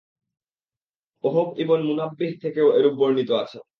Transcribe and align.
ওহব 1.23 1.47
ইবন 1.57 1.79
মুনাব্বিহ 1.87 2.31
থেকেও 2.43 2.67
এরূপ 2.77 2.93
বর্ণিত 2.93 3.29
আছে। 3.43 3.57